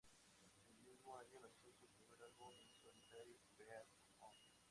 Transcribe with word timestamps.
En 0.65 0.73
el 0.73 0.81
mismo 0.83 1.15
año, 1.15 1.39
lanzó 1.39 1.71
su 1.79 1.87
primer 1.89 2.19
álbum 2.23 2.49
en 2.57 2.67
solitario, 2.81 3.37
"Part 4.17 4.17
One". 4.33 4.51